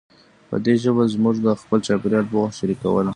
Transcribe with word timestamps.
په 0.49 0.55
دې 0.65 0.75
ژبه 0.83 1.03
موږ 1.23 1.35
د 1.45 1.47
خپل 1.61 1.79
چاپېریال 1.87 2.25
پوهه 2.31 2.51
شریکوله. 2.59 3.09